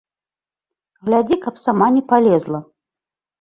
Глядзі, 1.09 1.35
каб 1.43 1.61
сама 1.65 1.91
не 1.99 2.03
палезла! 2.13 2.59